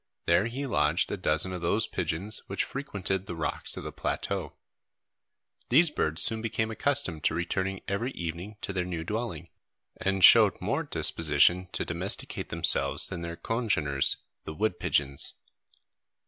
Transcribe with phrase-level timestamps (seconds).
[0.25, 4.53] There he lodged a dozen of those pigeons which frequented the rocks of the plateau.
[5.69, 9.49] These birds soon became accustomed to returning every evening to their new dwelling,
[9.97, 15.35] and showed more disposition to domesticate themselves than their congeners, the wood pigeons.